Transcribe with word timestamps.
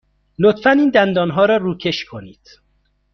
لطفاً 0.39 0.69
این 0.69 0.89
دندان 0.89 1.31
را 1.35 1.57
روکش 1.57 2.05
کنید. 2.05 2.59